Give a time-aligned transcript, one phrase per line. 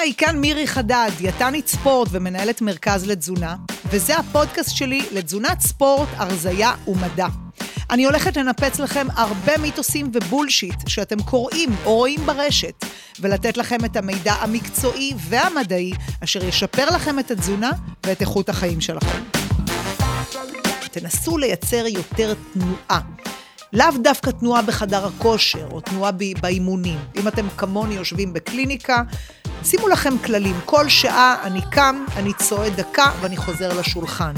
[0.00, 3.56] היי, כאן מירי חדד, דיאטנית ספורט ומנהלת מרכז לתזונה,
[3.90, 7.26] וזה הפודקאסט שלי לתזונת ספורט, הרזייה ומדע.
[7.90, 12.84] אני הולכת לנפץ לכם הרבה מיתוסים ובולשיט שאתם קוראים או רואים ברשת,
[13.20, 15.92] ולתת לכם את המידע המקצועי והמדעי
[16.24, 17.70] אשר ישפר לכם את התזונה
[18.06, 19.22] ואת איכות החיים שלכם.
[20.90, 23.00] תנסו לייצר יותר תנועה.
[23.72, 26.98] לאו דווקא תנועה בחדר הכושר או תנועה באימונים.
[27.16, 29.02] אם אתם כמוני יושבים בקליניקה,
[29.64, 30.56] שימו לכם כללים.
[30.64, 34.32] כל שעה אני קם, אני צועד דקה ואני חוזר לשולחן.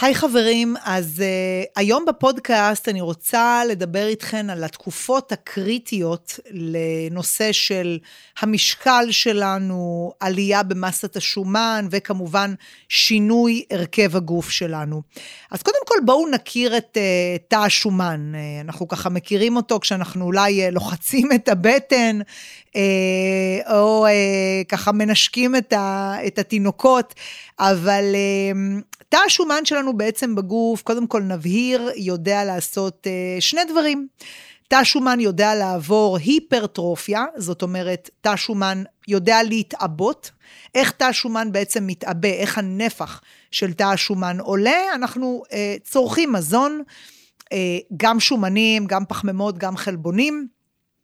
[0.00, 7.98] היי חברים, אז uh, היום בפודקאסט אני רוצה לדבר איתכן על התקופות הקריטיות לנושא של
[8.40, 12.54] המשקל שלנו, עלייה במסת השומן וכמובן
[12.88, 15.02] שינוי הרכב הגוף שלנו.
[15.50, 18.32] אז קודם כל בואו נכיר את uh, תא השומן.
[18.34, 22.18] Uh, אנחנו ככה מכירים אותו כשאנחנו אולי uh, לוחצים את הבטן,
[23.70, 24.10] או uh,
[24.68, 27.14] ככה מנשקים את, ה, את התינוקות,
[27.58, 33.06] אבל uh, תא השומן שלנו בעצם בגוף, קודם כל נבהיר, יודע לעשות
[33.40, 34.08] שני דברים.
[34.68, 40.30] תא שומן יודע לעבור היפרטרופיה, זאת אומרת, תא שומן יודע להתעבות.
[40.74, 45.50] איך תא שומן בעצם מתעבה, איך הנפח של תא השומן עולה, אנחנו uh,
[45.90, 46.82] צורכים מזון,
[47.44, 47.56] uh,
[47.96, 50.48] גם שומנים, גם פחמימות, גם חלבונים.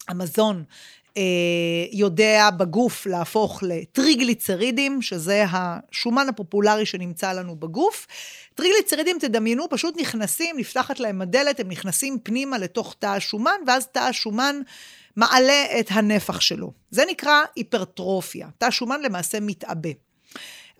[0.08, 0.64] המזון
[1.16, 1.22] אה,
[1.92, 8.06] יודע בגוף להפוך לטריגליצרידים, שזה השומן הפופולרי שנמצא לנו בגוף.
[8.54, 13.98] טריגליצרידים, תדמיינו, פשוט נכנסים, נפתחת להם הדלת, הם נכנסים פנימה לתוך תא השומן, ואז תא
[13.98, 14.60] השומן
[15.16, 16.72] מעלה את הנפח שלו.
[16.90, 18.48] זה נקרא היפרטרופיה.
[18.58, 19.90] תא שומן למעשה מתעבה.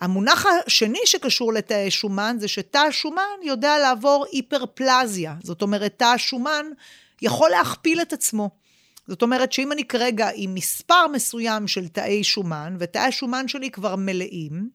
[0.00, 5.34] המונח השני שקשור לתאי שומן זה שתא השומן יודע לעבור היפרפלזיה.
[5.42, 6.66] זאת אומרת, תא השומן
[7.22, 8.61] יכול להכפיל את עצמו.
[9.08, 13.97] זאת אומרת שאם אני כרגע עם מספר מסוים של תאי שומן, ותאי השומן שלי כבר
[13.97, 14.69] מלאים,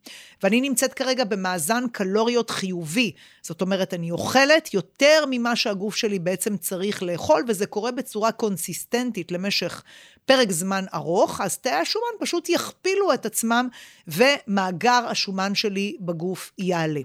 [0.43, 6.57] ואני נמצאת כרגע במאזן קלוריות חיובי, זאת אומרת, אני אוכלת יותר ממה שהגוף שלי בעצם
[6.57, 9.83] צריך לאכול, וזה קורה בצורה קונסיסטנטית למשך
[10.25, 13.67] פרק זמן ארוך, אז תאי השומן פשוט יכפילו את עצמם,
[14.07, 17.01] ומאגר השומן שלי בגוף יעלה.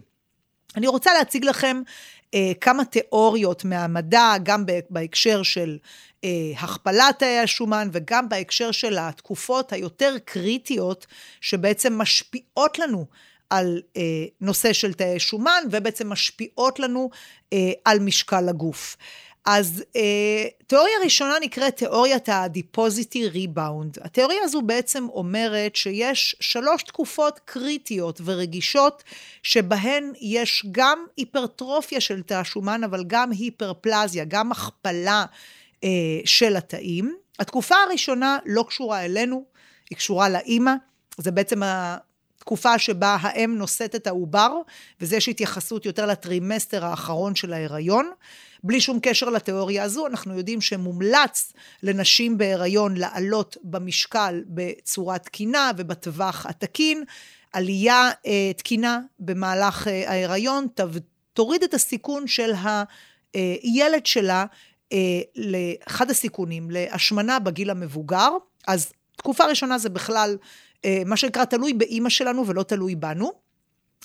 [0.76, 1.82] אני רוצה להציג לכם
[2.60, 5.78] כמה תיאוריות מהמדע, גם בהקשר של
[6.24, 11.06] אה, הכפלת תאי השומן וגם בהקשר של התקופות היותר קריטיות
[11.40, 13.06] שבעצם משפיעות לנו
[13.50, 14.02] על אה,
[14.40, 17.10] נושא של תאי שומן ובעצם משפיעות לנו
[17.52, 18.96] אה, על משקל הגוף.
[19.44, 23.98] אז אה, תיאוריה ראשונה נקראת תיאוריית הדיפוזיטי ריבאונד.
[24.02, 29.02] התיאוריה הזו בעצם אומרת שיש שלוש תקופות קריטיות ורגישות
[29.42, 35.24] שבהן יש גם היפרטרופיה של תא השומן, אבל גם היפרפלזיה, גם הכפלה
[35.84, 35.88] אה,
[36.24, 37.16] של התאים.
[37.38, 39.44] התקופה הראשונה לא קשורה אלינו,
[39.90, 40.72] היא קשורה לאימא.
[41.18, 41.60] זה בעצם
[42.42, 44.52] התקופה שבה האם נושאת את העובר,
[45.00, 48.10] וזה יש התייחסות יותר לטרימסטר האחרון של ההיריון.
[48.64, 51.52] בלי שום קשר לתיאוריה הזו, אנחנו יודעים שמומלץ
[51.82, 57.04] לנשים בהיריון לעלות במשקל בצורה תקינה ובטווח התקין.
[57.52, 60.66] עלייה אה, תקינה במהלך אה, ההיריון
[61.32, 62.52] תוריד את הסיכון של
[63.34, 64.44] הילד שלה
[64.92, 64.98] אה,
[65.36, 68.30] לאחד הסיכונים, להשמנה בגיל המבוגר.
[68.66, 70.38] אז תקופה ראשונה זה בכלל אה,
[71.06, 73.32] מה שנקרא תלוי באימא שלנו ולא תלוי בנו.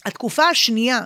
[0.05, 0.99] התקופה השנייה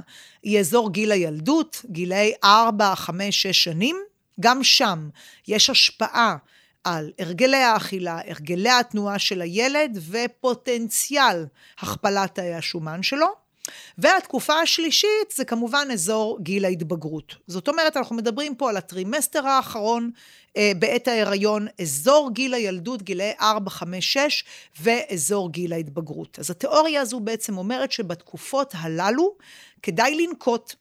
[0.44, 3.98] היא אזור גיל הילדות, גילאי 4, 5, 6 שנים.
[4.40, 5.10] גם שם
[5.48, 6.36] יש השפעה
[6.84, 11.46] על הרגלי האכילה, הרגלי התנועה של הילד ופוטנציאל
[11.80, 13.41] הכפלת תאי השומן שלו.
[13.98, 17.36] והתקופה השלישית זה כמובן אזור גיל ההתבגרות.
[17.48, 20.12] זאת אומרת, אנחנו מדברים פה על הטרימסטר האחרון
[20.58, 24.44] אה, בעת ההיריון, אזור גיל הילדות, גילאי 4, 5, 6,
[24.82, 26.40] ואזור גיל ההתבגרות.
[26.40, 29.36] אז התיאוריה הזו בעצם אומרת שבתקופות הללו
[29.84, 30.76] כדאי לנקוט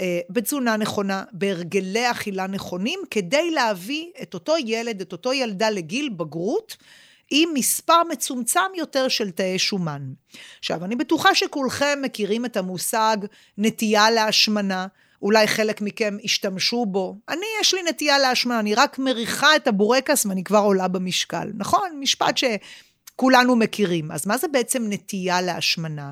[0.00, 6.08] אה, בתזונה נכונה, בהרגלי אכילה נכונים, כדי להביא את אותו ילד, את אותו ילדה לגיל
[6.08, 6.76] בגרות,
[7.30, 10.02] עם מספר מצומצם יותר של תאי שומן.
[10.58, 13.16] עכשיו, אני בטוחה שכולכם מכירים את המושג
[13.58, 14.86] נטייה להשמנה.
[15.22, 17.18] אולי חלק מכם השתמשו בו.
[17.28, 21.48] אני, יש לי נטייה להשמנה, אני רק מריחה את הבורקס ואני כבר עולה במשקל.
[21.54, 22.00] נכון?
[22.00, 24.12] משפט שכולנו מכירים.
[24.12, 26.10] אז מה זה בעצם נטייה להשמנה?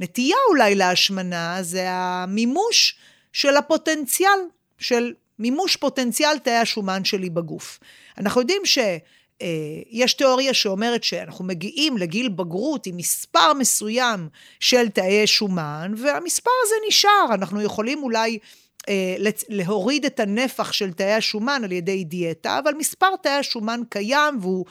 [0.00, 2.96] נטייה אולי להשמנה זה המימוש
[3.32, 4.40] של הפוטנציאל,
[4.78, 7.78] של מימוש פוטנציאל תאי השומן שלי בגוף.
[8.18, 8.78] אנחנו יודעים ש...
[9.90, 14.28] יש תיאוריה שאומרת שאנחנו מגיעים לגיל בגרות עם מספר מסוים
[14.60, 17.34] של תאי שומן, והמספר הזה נשאר.
[17.34, 18.38] אנחנו יכולים אולי
[18.88, 19.16] אה,
[19.48, 24.64] להוריד את הנפח של תאי השומן על ידי דיאטה, אבל מספר תאי השומן קיים והוא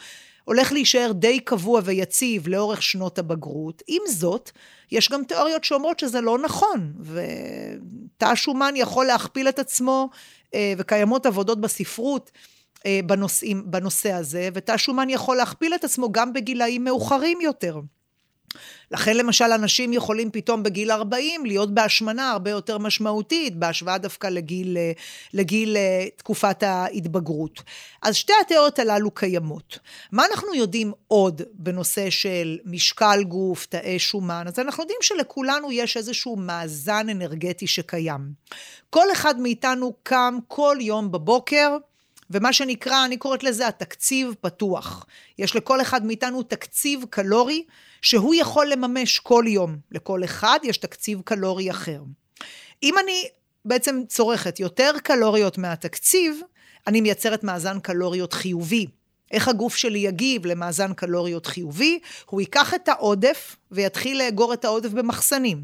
[0.44, 3.82] הולך להישאר די קבוע ויציב לאורך שנות הבגרות.
[3.86, 4.50] עם זאת,
[4.92, 10.08] יש גם תיאוריות שאומרות שזה לא נכון, ותא השומן יכול להכפיל את עצמו,
[10.54, 12.51] אה, וקיימות עבודות בספרות אה,
[13.06, 17.80] בנושאים, בנושא הזה, ותא שומן יכול להכפיל את עצמו גם בגילאים מאוחרים יותר.
[18.90, 24.76] לכן למשל אנשים יכולים פתאום בגיל 40 להיות בהשמנה הרבה יותר משמעותית, בהשוואה דווקא לגיל,
[24.76, 24.92] אה,
[25.34, 27.62] לגיל אה, תקופת ההתבגרות.
[28.02, 29.78] אז שתי התיאוריות הללו קיימות.
[30.12, 34.44] מה אנחנו יודעים עוד בנושא של משקל גוף, תאי שומן?
[34.46, 38.32] אז אנחנו יודעים שלכולנו יש איזשהו מאזן אנרגטי שקיים.
[38.90, 41.76] כל אחד מאיתנו קם כל יום בבוקר,
[42.32, 45.06] ומה שנקרא, אני קוראת לזה התקציב פתוח.
[45.38, 47.64] יש לכל אחד מאיתנו תקציב קלורי
[48.02, 49.76] שהוא יכול לממש כל יום.
[49.90, 52.02] לכל אחד יש תקציב קלורי אחר.
[52.82, 53.28] אם אני
[53.64, 56.40] בעצם צורכת יותר קלוריות מהתקציב,
[56.86, 58.86] אני מייצרת מאזן קלוריות חיובי.
[59.30, 61.98] איך הגוף שלי יגיב למאזן קלוריות חיובי?
[62.26, 65.62] הוא ייקח את העודף ויתחיל לאגור את העודף במחסנים.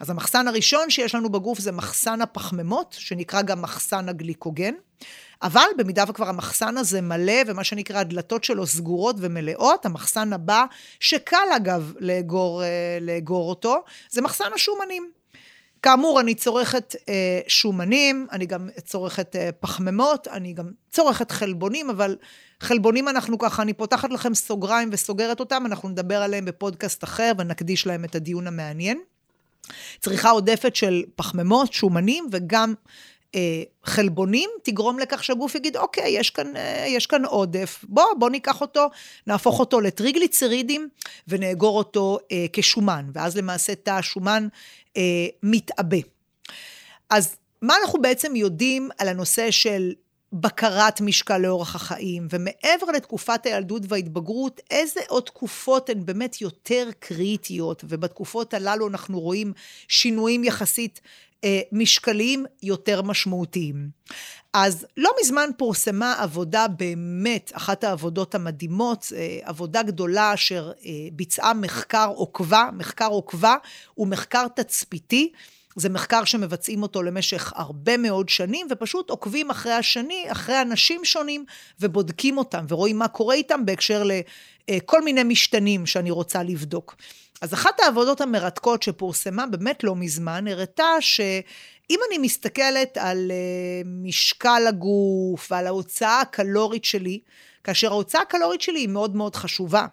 [0.00, 4.74] אז המחסן הראשון שיש לנו בגוף זה מחסן הפחמימות, שנקרא גם מחסן הגליקוגן.
[5.42, 10.64] אבל במידה וכבר המחסן הזה מלא, ומה שנקרא הדלתות שלו סגורות ומלאות, המחסן הבא,
[11.00, 13.76] שקל אגב לאגור, אה, לאגור אותו,
[14.10, 15.10] זה מחסן השומנים.
[15.82, 22.16] כאמור, אני צורכת אה, שומנים, אני גם צורכת אה, פחמימות, אני גם צורכת חלבונים, אבל
[22.60, 27.86] חלבונים אנחנו ככה, אני פותחת לכם סוגריים וסוגרת אותם, אנחנו נדבר עליהם בפודקאסט אחר ונקדיש
[27.86, 29.00] להם את הדיון המעניין.
[30.00, 32.74] צריכה עודפת של פחמימות, שומנים וגם
[33.84, 38.60] חלבונים, תגרום לכך שהגוף יגיד, אוקיי, יש כאן, אה, יש כאן עודף, בוא, בוא ניקח
[38.60, 38.86] אותו,
[39.26, 40.88] נהפוך אותו לטריגליצרידים
[41.28, 44.48] ונאגור אותו אה, כשומן, ואז למעשה תא השומן
[44.96, 45.98] אה, מתעבה.
[47.10, 49.92] אז מה אנחנו בעצם יודעים על הנושא של
[50.32, 57.84] בקרת משקל לאורך החיים, ומעבר לתקופת הילדות וההתבגרות, איזה עוד תקופות הן באמת יותר קריטיות,
[57.88, 59.52] ובתקופות הללו אנחנו רואים
[59.88, 61.00] שינויים יחסית
[61.44, 63.90] אה, משקליים יותר משמעותיים.
[64.52, 71.54] אז לא מזמן פורסמה עבודה באמת, אחת העבודות המדהימות, אה, עבודה גדולה אשר אה, ביצעה
[71.54, 73.56] מחקר עוקבה, מחקר עוקבה
[73.94, 75.32] הוא מחקר תצפיתי.
[75.76, 81.44] זה מחקר שמבצעים אותו למשך הרבה מאוד שנים, ופשוט עוקבים אחרי השני, אחרי אנשים שונים,
[81.80, 84.02] ובודקים אותם, ורואים מה קורה איתם בהקשר
[84.70, 86.96] לכל מיני משתנים שאני רוצה לבדוק.
[87.40, 94.62] אז אחת העבודות המרתקות שפורסמה באמת לא מזמן, הראתה שאם אני מסתכלת על uh, משקל
[94.68, 97.20] הגוף ועל ההוצאה הקלורית שלי,
[97.64, 99.86] כאשר ההוצאה הקלורית שלי היא מאוד מאוד חשובה.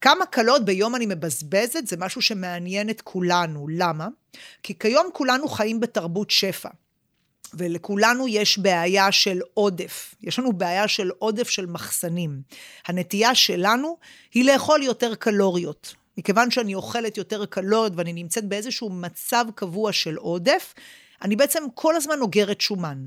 [0.00, 3.66] כמה קלות ביום אני מבזבזת זה משהו שמעניין את כולנו.
[3.68, 4.08] למה?
[4.62, 6.68] כי כיום כולנו חיים בתרבות שפע.
[7.54, 10.14] ולכולנו יש בעיה של עודף.
[10.22, 12.42] יש לנו בעיה של עודף של מחסנים.
[12.86, 13.96] הנטייה שלנו
[14.34, 15.99] היא לאכול יותר קלוריות.
[16.20, 20.74] מכיוון שאני אוכלת יותר קלוריות ואני נמצאת באיזשהו מצב קבוע של עודף,
[21.22, 22.98] אני בעצם כל הזמן אוגרת שומן.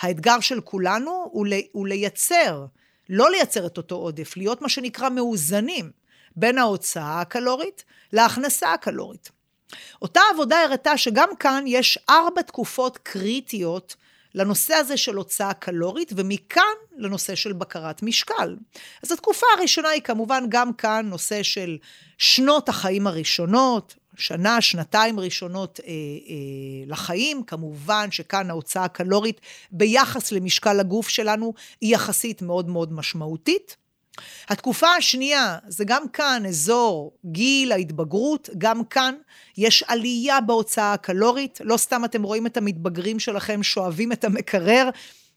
[0.00, 2.66] האתגר של כולנו הוא, לי, הוא לייצר,
[3.08, 5.90] לא לייצר את אותו עודף, להיות מה שנקרא מאוזנים
[6.36, 9.30] בין ההוצאה הקלורית להכנסה הקלורית.
[10.02, 13.96] אותה עבודה הראתה שגם כאן יש ארבע תקופות קריטיות
[14.34, 16.62] לנושא הזה של הוצאה קלורית, ומכאן
[16.96, 18.56] לנושא של בקרת משקל.
[19.02, 21.78] אז התקופה הראשונה היא כמובן גם כאן נושא של
[22.18, 25.94] שנות החיים הראשונות, שנה, שנתיים ראשונות אה, אה,
[26.86, 29.40] לחיים, כמובן שכאן ההוצאה הקלורית
[29.72, 33.76] ביחס למשקל הגוף שלנו היא יחסית מאוד מאוד משמעותית.
[34.48, 39.14] התקופה השנייה, זה גם כאן אזור גיל ההתבגרות, גם כאן
[39.58, 41.60] יש עלייה בהוצאה הקלורית.
[41.64, 44.90] לא סתם אתם רואים את המתבגרים שלכם שואבים את המקרר,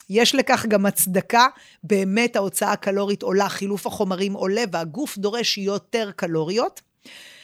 [0.09, 1.47] יש לכך גם הצדקה,
[1.83, 6.81] באמת ההוצאה הקלורית עולה, חילוף החומרים עולה והגוף דורש יותר קלוריות.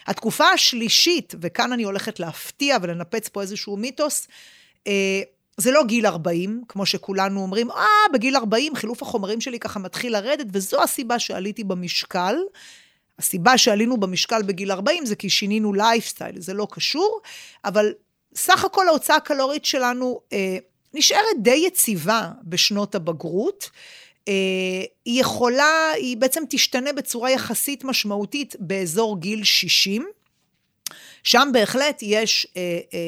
[0.07, 4.27] התקופה השלישית, וכאן אני הולכת להפתיע ולנפץ פה איזשהו מיתוס,
[4.87, 5.21] אה,
[5.57, 10.13] זה לא גיל 40, כמו שכולנו אומרים, אה, בגיל 40 חילוף החומרים שלי ככה מתחיל
[10.13, 12.35] לרדת, וזו הסיבה שעליתי במשקל.
[13.19, 17.21] הסיבה שעלינו במשקל בגיל 40 זה כי שינינו לייפסטייל, זה לא קשור,
[17.65, 17.93] אבל
[18.35, 20.57] סך הכל ההוצאה הקלורית שלנו אה,
[20.93, 23.69] נשארת די יציבה בשנות הבגרות.
[24.27, 24.33] אה,
[25.05, 30.05] היא יכולה, היא בעצם תשתנה בצורה יחסית משמעותית באזור גיל 60.
[31.23, 32.99] שם בהחלט יש אה, אה,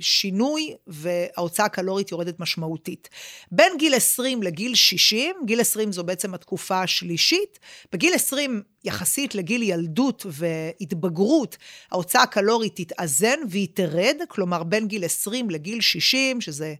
[0.00, 3.08] שינוי וההוצאה הקלורית יורדת משמעותית.
[3.52, 7.58] בין גיל 20 לגיל 60, גיל 20 זו בעצם התקופה השלישית,
[7.92, 11.56] בגיל 20 יחסית לגיל ילדות והתבגרות,
[11.90, 16.74] ההוצאה הקלורית תתאזן והיא תרד, כלומר בין גיל 20 לגיל 60, שזה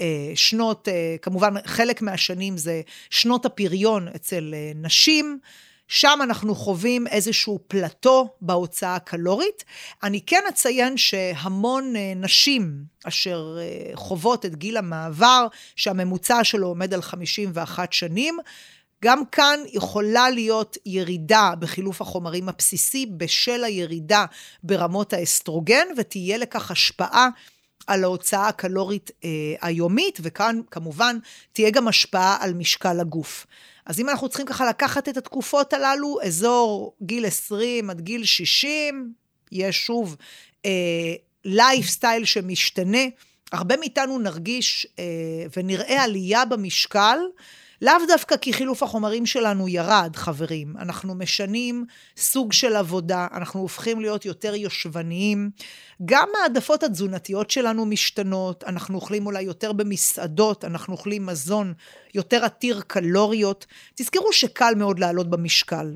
[0.00, 5.40] אה, שנות, אה, כמובן חלק מהשנים זה שנות הפריון אצל אה, נשים.
[5.92, 9.64] שם אנחנו חווים איזשהו פלטו בהוצאה הקלורית.
[10.02, 16.94] אני כן אציין שהמון אה, נשים אשר אה, חוות את גיל המעבר, שהממוצע שלו עומד
[16.94, 18.38] על 51 שנים,
[19.04, 24.24] גם כאן יכולה להיות ירידה בחילוף החומרים הבסיסי בשל הירידה
[24.62, 27.28] ברמות האסטרוגן, ותהיה לכך השפעה
[27.86, 29.28] על ההוצאה הקלורית אה,
[29.60, 31.18] היומית, וכאן כמובן
[31.52, 33.46] תהיה גם השפעה על משקל הגוף.
[33.86, 39.12] אז אם אנחנו צריכים ככה לקחת את התקופות הללו, אזור גיל 20 עד גיל 60,
[39.52, 40.16] יש שוב
[41.44, 43.02] לייפסטייל אה, שמשתנה.
[43.52, 45.04] הרבה מאיתנו נרגיש אה,
[45.56, 47.18] ונראה עלייה במשקל,
[47.82, 50.74] לאו דווקא כי חילוף החומרים שלנו ירד, חברים.
[50.78, 51.84] אנחנו משנים
[52.16, 55.50] סוג של עבודה, אנחנו הופכים להיות יותר יושבניים.
[56.04, 61.72] גם העדפות התזונתיות שלנו משתנות, אנחנו אוכלים אולי יותר במסעדות, אנחנו אוכלים מזון
[62.14, 63.66] יותר עתיר קלוריות.
[63.94, 65.94] תזכרו שקל מאוד לעלות במשקל.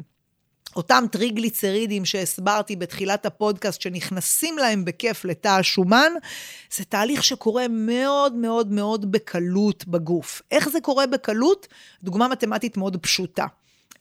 [0.76, 6.12] אותם טריגליצרידים שהסברתי בתחילת הפודקאסט, שנכנסים להם בכיף לתא השומן,
[6.74, 10.42] זה תהליך שקורה מאוד מאוד מאוד בקלות בגוף.
[10.50, 11.66] איך זה קורה בקלות?
[12.02, 13.46] דוגמה מתמטית מאוד פשוטה.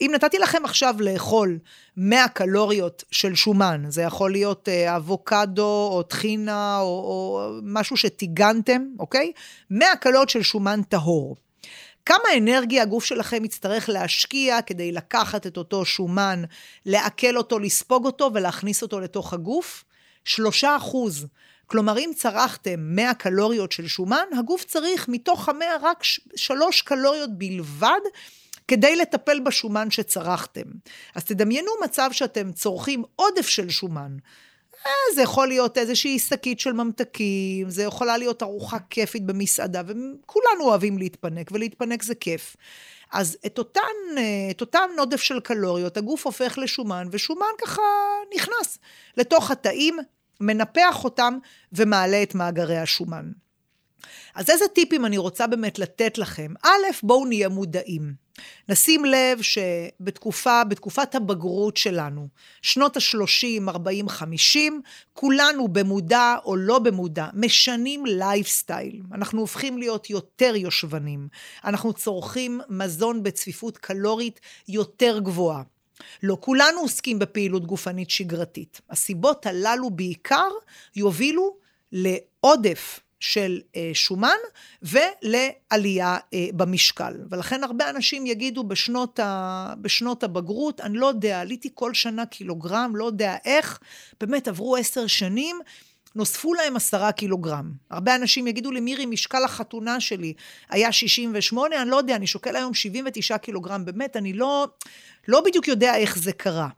[0.00, 1.58] אם נתתי לכם עכשיו לאכול
[1.96, 8.82] 100 קלוריות של שומן, זה יכול להיות אה, אבוקדו או טחינה או, או משהו שטיגנתם,
[8.98, 9.32] אוקיי?
[9.70, 11.36] 100 קלוריות של שומן טהור.
[12.06, 16.42] כמה אנרגיה הגוף שלכם יצטרך להשקיע כדי לקחת את אותו שומן,
[16.86, 19.84] לעכל אותו, לספוג אותו ולהכניס אותו לתוך הגוף?
[20.24, 21.26] שלושה אחוז.
[21.66, 26.02] כלומר, אם צרכתם 100 קלוריות של שומן, הגוף צריך מתוך המאה רק
[26.36, 28.00] שלוש קלוריות בלבד
[28.68, 30.66] כדי לטפל בשומן שצרכתם.
[31.14, 34.16] אז תדמיינו מצב שאתם צורכים עודף של שומן.
[34.86, 40.64] אה, זה יכול להיות איזושהי שקית של ממתקים, זה יכולה להיות ארוחה כיפית במסעדה, וכולנו
[40.64, 42.56] אוהבים להתפנק, ולהתפנק זה כיף.
[43.12, 43.80] אז את אותן,
[44.18, 47.82] אה, את אותן עודף של קלוריות, הגוף הופך לשומן, ושומן ככה
[48.36, 48.78] נכנס
[49.16, 49.98] לתוך התאים,
[50.40, 51.38] מנפח אותם
[51.72, 53.30] ומעלה את מאגרי השומן.
[54.34, 56.52] אז איזה טיפים אני רוצה באמת לתת לכם?
[56.62, 56.68] א',
[57.02, 58.23] בואו נהיה מודעים.
[58.68, 62.28] נשים לב שבתקופה, בתקופת הבגרות שלנו,
[62.62, 69.02] שנות ה-30, 40, 50, כולנו במודע או לא במודע, משנים לייפסטייל.
[69.12, 71.28] אנחנו הופכים להיות יותר יושבנים.
[71.64, 75.62] אנחנו צורכים מזון בצפיפות קלורית יותר גבוהה.
[76.22, 78.80] לא כולנו עוסקים בפעילות גופנית שגרתית.
[78.90, 80.48] הסיבות הללו בעיקר
[80.96, 81.56] יובילו
[81.92, 84.36] לעודף של אה, שומן
[84.82, 87.14] ולעלייה אה, במשקל.
[87.30, 92.92] ולכן הרבה אנשים יגידו בשנות, ה, בשנות הבגרות, אני לא יודע, עליתי כל שנה קילוגרם,
[92.96, 93.78] לא יודע איך,
[94.20, 95.60] באמת עברו עשר שנים.
[96.14, 97.72] נוספו להם עשרה קילוגרם.
[97.90, 100.32] הרבה אנשים יגידו לי, מירי, משקל החתונה שלי
[100.70, 103.84] היה 68, אני לא יודע, אני שוקל היום 79 קילוגרם.
[103.84, 104.68] באמת, אני לא,
[105.28, 106.68] לא בדיוק יודע איך זה קרה.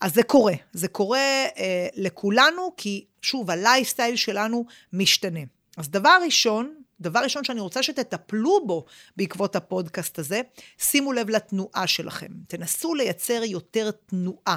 [0.00, 0.54] אז זה קורה.
[0.72, 1.18] זה קורה
[1.58, 5.40] אה, לכולנו, כי שוב, הלייפסטייל שלנו משתנה.
[5.76, 8.84] אז דבר ראשון, דבר ראשון שאני רוצה שתטפלו בו
[9.16, 10.40] בעקבות הפודקאסט הזה,
[10.78, 12.28] שימו לב לתנועה שלכם.
[12.48, 14.56] תנסו לייצר יותר תנועה.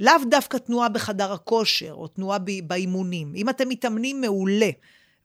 [0.00, 3.32] לאו דווקא תנועה בחדר הכושר או תנועה באימונים.
[3.36, 4.70] אם אתם מתאמנים מעולה,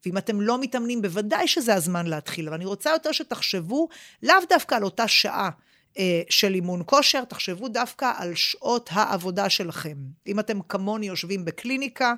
[0.06, 2.48] ואם אתם לא מתאמנים, בוודאי שזה הזמן להתחיל.
[2.48, 3.88] אבל אני רוצה יותר שתחשבו
[4.24, 5.50] לאו דווקא על אותה שעה
[5.98, 9.98] אה, של אימון כושר, תחשבו דווקא על שעות העבודה שלכם.
[10.28, 12.14] אם אתם כמוני יושבים בקליניקה,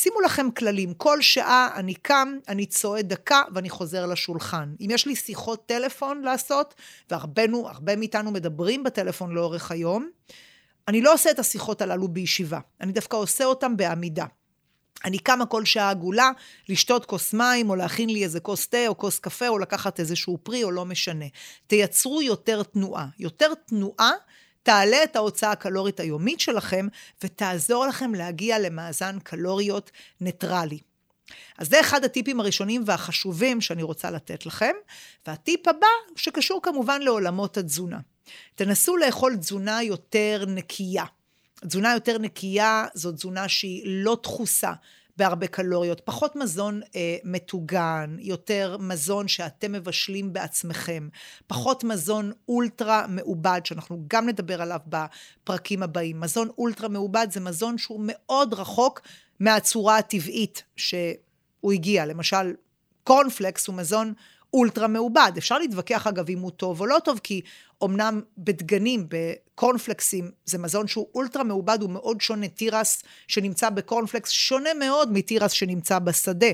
[0.00, 4.74] שימו לכם כללים, כל שעה אני קם, אני צועד דקה ואני חוזר לשולחן.
[4.80, 6.74] אם יש לי שיחות טלפון לעשות,
[7.10, 10.10] והרבנו, הרבה מאיתנו מדברים בטלפון לאורך היום,
[10.88, 14.26] אני לא עושה את השיחות הללו בישיבה, אני דווקא עושה אותן בעמידה.
[15.04, 16.30] אני קמה כל שעה עגולה,
[16.68, 20.38] לשתות כוס מים, או להכין לי איזה כוס תה, או כוס קפה, או לקחת איזשהו
[20.42, 21.26] פרי, או לא משנה.
[21.66, 23.06] תייצרו יותר תנועה.
[23.18, 24.10] יותר תנועה
[24.68, 26.86] תעלה את ההוצאה הקלורית היומית שלכם
[27.24, 30.78] ותעזור לכם להגיע למאזן קלוריות ניטרלי.
[31.58, 34.72] אז זה אחד הטיפים הראשונים והחשובים שאני רוצה לתת לכם.
[35.26, 37.98] והטיפ הבא, שקשור כמובן לעולמות התזונה.
[38.54, 41.04] תנסו לאכול תזונה יותר נקייה.
[41.60, 44.72] תזונה יותר נקייה זו תזונה שהיא לא דחוסה,
[45.18, 51.08] בהרבה קלוריות, פחות מזון אה, מטוגן, יותר מזון שאתם מבשלים בעצמכם,
[51.46, 56.20] פחות מזון אולטרה מעובד, שאנחנו גם נדבר עליו בפרקים הבאים.
[56.20, 59.00] מזון אולטרה מעובד זה מזון שהוא מאוד רחוק
[59.40, 62.06] מהצורה הטבעית שהוא הגיע.
[62.06, 62.54] למשל,
[63.04, 64.12] קורנפלקס הוא מזון
[64.52, 65.32] אולטרה מעובד.
[65.38, 67.40] אפשר להתווכח אגב אם הוא טוב או לא טוב, כי
[67.84, 69.08] אמנם בדגנים,
[69.58, 72.48] בקורנפלקסים, זה מזון שהוא אולטרה מעובד, הוא מאוד שונה.
[72.48, 76.46] תירס שנמצא בקורנפלקס שונה מאוד מתירס שנמצא בשדה.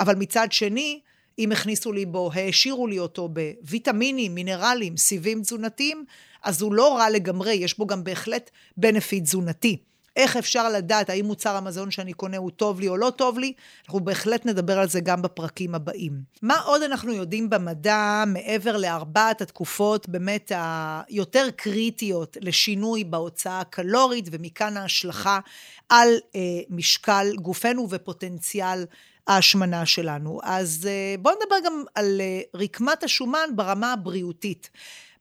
[0.00, 1.00] אבל מצד שני,
[1.38, 6.04] אם הכניסו לי בו, העשירו לי אותו בוויטמינים, מינרלים, סיבים תזונתיים,
[6.42, 9.76] אז הוא לא רע לגמרי, יש בו גם בהחלט בנפיט תזונתי.
[10.16, 13.52] איך אפשר לדעת האם מוצר המזון שאני קונה הוא טוב לי או לא טוב לי?
[13.84, 16.20] אנחנו בהחלט נדבר על זה גם בפרקים הבאים.
[16.42, 24.76] מה עוד אנחנו יודעים במדע מעבר לארבעת התקופות באמת היותר קריטיות לשינוי בהוצאה הקלורית, ומכאן
[24.76, 25.40] ההשלכה
[25.88, 28.84] על אה, משקל גופנו ופוטנציאל
[29.26, 30.40] ההשמנה שלנו.
[30.42, 34.70] אז אה, בואו נדבר גם על אה, רקמת השומן ברמה הבריאותית.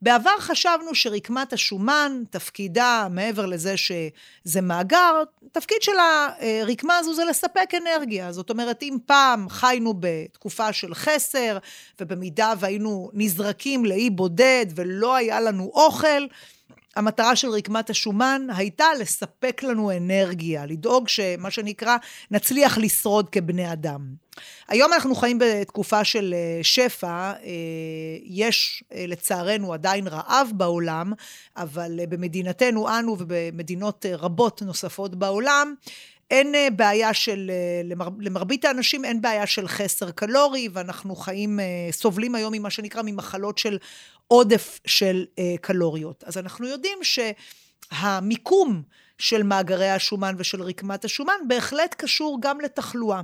[0.01, 5.91] בעבר חשבנו שרקמת השומן, תפקידה, מעבר לזה שזה מאגר, תפקיד של
[6.41, 8.31] הרקמה הזו זה לספק אנרגיה.
[8.31, 11.57] זאת אומרת, אם פעם חיינו בתקופה של חסר,
[11.99, 16.27] ובמידה והיינו נזרקים לאי בודד ולא היה לנו אוכל,
[16.95, 21.97] המטרה של רקמת השומן הייתה לספק לנו אנרגיה, לדאוג שמה שנקרא
[22.31, 24.25] נצליח לשרוד כבני אדם.
[24.67, 27.33] היום אנחנו חיים בתקופה של אה, שפע, אה,
[28.23, 31.13] יש אה, לצערנו עדיין רעב בעולם,
[31.57, 35.75] אבל במדינתנו אנו ובמדינות רבות נוספות בעולם,
[36.31, 37.51] אין בעיה של,
[37.83, 41.59] למר, למרבית האנשים אין בעיה של חסר קלורי, ואנחנו חיים,
[41.91, 43.77] סובלים היום ממה שנקרא ממחלות של
[44.27, 45.25] עודף של
[45.61, 46.23] קלוריות.
[46.23, 46.97] אז אנחנו יודעים
[47.91, 48.81] שהמיקום
[49.17, 53.21] של מאגרי השומן ושל רקמת השומן בהחלט קשור גם לתחלואה.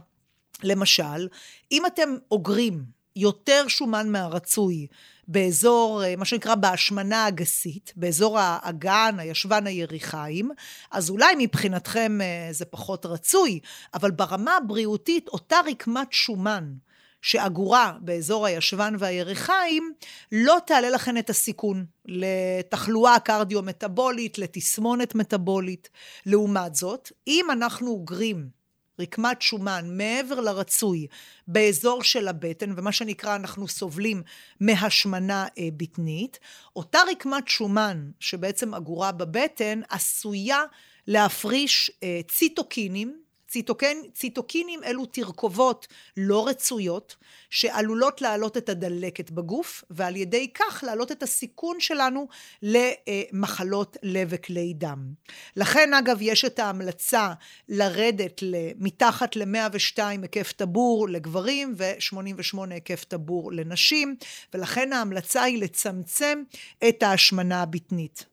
[0.63, 1.27] למשל,
[1.72, 4.88] אם אתם אוגרים יותר שומן מהרצוי
[5.27, 10.51] באזור, אה, מה שנקרא בהשמנה הגסית, באזור האגן, הישבן היריחיים,
[10.91, 13.60] אז אולי מבחינתכם אה, זה פחות רצוי,
[13.94, 16.74] אבל ברמה הבריאותית, אותה רקמת שומן
[17.22, 19.94] שאגורה באזור הישבן והירכיים
[20.32, 25.89] לא תעלה לכן את הסיכון לתחלואה קרדיו-מטבולית, לתסמונת מטבולית.
[26.25, 28.61] לעומת זאת, אם אנחנו אוגרים
[29.01, 31.08] רקמת שומן מעבר לרצוי
[31.48, 34.24] באזור של הבטן, ומה שנקרא אנחנו סובלים
[34.60, 36.39] מהשמנה אה, בטנית,
[36.75, 40.62] אותה רקמת שומן שבעצם אגורה בבטן עשויה
[41.08, 45.87] להפריש אה, ציטוקינים, ציטוקן, ציטוקינים אלו תרכובות
[46.17, 47.15] לא רצויות
[47.49, 52.27] שעלולות להעלות את הדלקת בגוף ועל ידי כך להעלות את הסיכון שלנו
[52.61, 55.13] למחלות לב וכלי דם.
[55.55, 57.33] לכן אגב יש את ההמלצה
[57.69, 58.43] לרדת
[58.79, 64.15] מתחת ל-102 היקף טבור לגברים ו-88 היקף טבור לנשים
[64.53, 66.43] ולכן ההמלצה היא לצמצם
[66.89, 68.25] את ההשמנה הבטנית.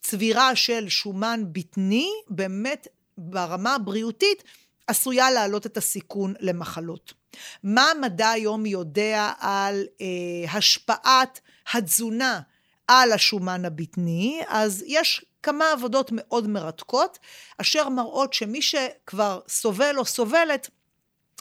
[0.00, 4.42] צבירה של שומן בטני באמת ברמה הבריאותית
[4.86, 7.12] עשויה להעלות את הסיכון למחלות.
[7.62, 11.40] מה המדע היום יודע על אה, השפעת
[11.72, 12.40] התזונה
[12.88, 14.42] על השומן הבטני?
[14.48, 17.18] אז יש כמה עבודות מאוד מרתקות,
[17.58, 20.70] אשר מראות שמי שכבר סובל או סובלת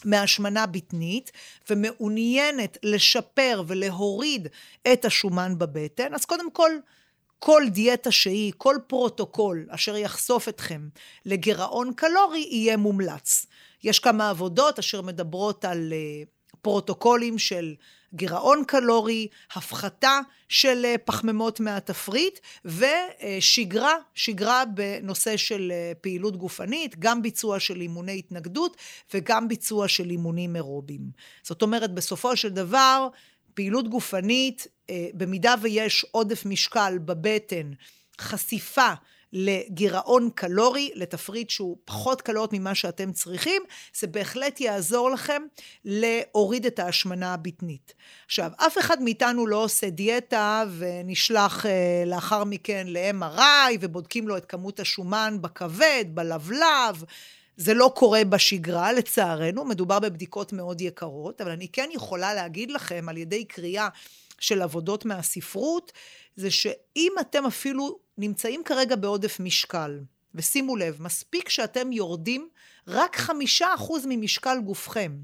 [0.06, 1.32] מהשמנה בטנית
[1.69, 4.47] ומעוניינת לשפר ולהוריד
[4.93, 6.71] את השומן בבטן, אז קודם כל
[7.45, 10.88] כל דיאטה שהיא, כל פרוטוקול אשר יחשוף אתכם
[11.25, 13.45] לגירעון קלורי יהיה מומלץ.
[13.84, 16.23] יש כמה עבודות אשר מדברות על אה,
[16.62, 17.75] פרוטוקולים של
[18.13, 27.21] גירעון קלורי, הפחתה של אה, פחמימות מהתפריט ושגרה, שגרה בנושא של אה, פעילות גופנית, גם
[27.21, 28.77] ביצוע של אימוני התנגדות
[29.13, 31.01] וגם ביצוע של אימונים אירובים.
[31.43, 33.08] זאת אומרת, בסופו של דבר,
[33.53, 37.71] פעילות גופנית, אה, במידה ויש עודף משקל בבטן,
[38.21, 38.93] חשיפה
[39.33, 43.61] לגירעון קלורי, לתפריט שהוא פחות קלוריות ממה שאתם צריכים,
[43.99, 45.41] זה בהחלט יעזור לכם
[45.85, 47.93] להוריד את ההשמנה הבטנית.
[48.25, 54.45] עכשיו, אף אחד מאיתנו לא עושה דיאטה ונשלח אה, לאחר מכן ל-MRI ובודקים לו את
[54.45, 57.03] כמות השומן בכבד, בלבלב.
[57.57, 63.09] זה לא קורה בשגרה, לצערנו, מדובר בבדיקות מאוד יקרות, אבל אני כן יכולה להגיד לכם
[63.09, 63.89] על ידי קריאה
[64.39, 65.91] של עבודות מהספרות,
[66.35, 69.99] זה שאם אתם אפילו נמצאים כרגע בעודף משקל,
[70.35, 72.49] ושימו לב, מספיק שאתם יורדים
[72.87, 75.17] רק חמישה אחוז ממשקל גופכם.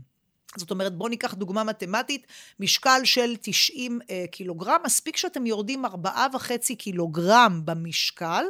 [0.57, 2.27] זאת אומרת, בואו ניקח דוגמה מתמטית,
[2.59, 8.43] משקל של 90 אה, קילוגרם, מספיק שאתם יורדים ארבעה וחצי קילוגרם במשקל,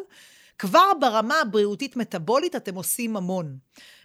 [0.60, 3.58] כבר ברמה הבריאותית-מטבולית אתם עושים המון.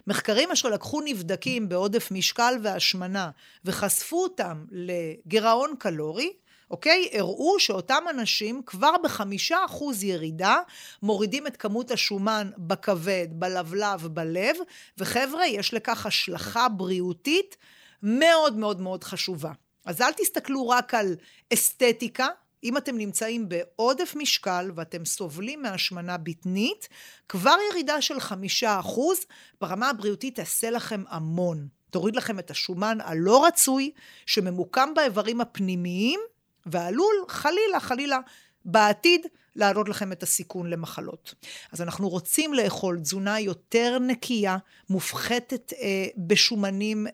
[0.07, 3.29] מחקרים אשר לקחו נבדקים בעודף משקל והשמנה
[3.65, 6.33] וחשפו אותם לגירעון קלורי,
[6.71, 7.09] אוקיי?
[7.13, 10.57] הראו שאותם אנשים כבר בחמישה אחוז ירידה
[11.03, 14.55] מורידים את כמות השומן בכבד, בלבלב, בלב,
[14.97, 17.57] וחבר'ה, יש לכך השלכה בריאותית
[18.03, 19.51] מאוד מאוד מאוד חשובה.
[19.85, 21.15] אז אל תסתכלו רק על
[21.53, 22.27] אסתטיקה,
[22.65, 26.89] אם אתם נמצאים בעודף משקל ואתם סובלים מהשמנה בטנית,
[27.29, 29.17] כבר ירידה של חמישה אחוז
[29.61, 31.67] ברמה הבריאותית תעשה לכם המון.
[31.89, 33.91] תוריד לכם את השומן הלא רצוי,
[34.25, 36.19] שממוקם באיברים הפנימיים,
[36.65, 38.19] ועלול, חלילה, חלילה,
[38.65, 41.33] בעתיד, להעלות לכם את הסיכון למחלות.
[41.71, 44.57] אז אנחנו רוצים לאכול תזונה יותר נקייה,
[44.89, 47.13] מופחתת אה, בשומנים אה,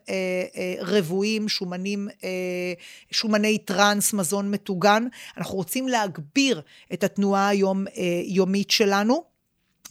[0.56, 2.72] אה, רבועים, שומנים, אה,
[3.10, 5.06] שומני טראנס, מזון מטוגן.
[5.36, 9.31] אנחנו רוצים להגביר את התנועה היום-יומית אה, שלנו.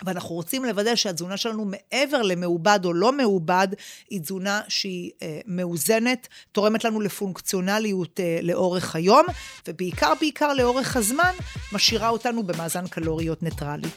[0.06, 3.68] ואנחנו רוצים לוודא שהתזונה שלנו מעבר למעובד או לא מעובד,
[4.10, 9.26] היא תזונה שהיא אה, מאוזנת, תורמת לנו לפונקציונליות אה, לאורך היום,
[9.68, 11.32] ובעיקר בעיקר לאורך הזמן,
[11.74, 13.90] משאירה אותנו במאזן קלוריות ניטרלי.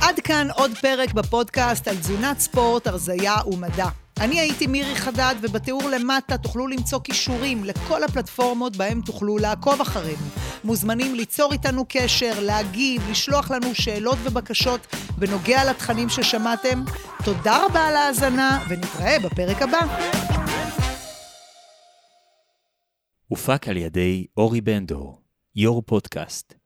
[0.00, 3.88] עד כאן עוד פרק בפודקאסט על תזונת ספורט, הרזייה ומדע.
[4.20, 10.26] אני הייתי מירי חדד, ובתיאור למטה תוכלו למצוא כישורים לכל הפלטפורמות בהם תוכלו לעקוב אחרינו.
[10.64, 14.86] מוזמנים ליצור איתנו קשר, להגיב, לשלוח לנו שאלות ובקשות
[15.18, 16.84] בנוגע לתכנים ששמעתם.
[17.24, 19.80] תודה רבה על ההאזנה, ונתראה בפרק הבא.
[23.28, 25.22] הופק על ידי אורי בנדור,
[25.56, 26.63] יו"ר פודקאסט.